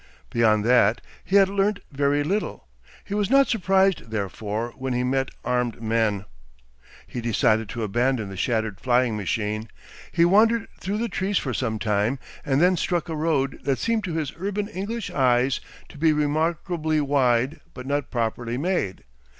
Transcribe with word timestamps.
Beyond 0.31 0.65
that 0.65 0.99
he 1.23 1.35
had 1.35 1.47
learnt 1.47 1.79
very 1.91 2.23
little. 2.23 2.67
He 3.05 3.13
was 3.13 3.29
not 3.29 3.45
surprised 3.47 4.09
therefore 4.09 4.73
when 4.75 4.93
he 4.93 5.03
met 5.03 5.29
armed 5.45 5.79
men. 5.79 6.25
He 7.05 7.21
decided 7.21 7.69
to 7.69 7.83
abandon 7.83 8.27
the 8.27 8.35
shattered 8.35 8.79
flying 8.81 9.15
machine. 9.15 9.69
He 10.11 10.25
wandered 10.25 10.67
through 10.79 10.97
the 10.97 11.07
trees 11.07 11.37
for 11.37 11.53
some 11.53 11.77
time, 11.77 12.17
and 12.43 12.59
then 12.59 12.77
struck 12.77 13.09
a 13.09 13.15
road 13.15 13.59
that 13.61 13.77
seemed 13.77 14.03
to 14.05 14.13
his 14.15 14.33
urban 14.39 14.67
English 14.69 15.11
eyes 15.11 15.59
to 15.89 15.99
be 15.99 16.13
remarkably 16.13 16.99
wide 16.99 17.59
but 17.75 17.85
not 17.85 18.09
properly 18.09 18.57
"made." 18.57 19.03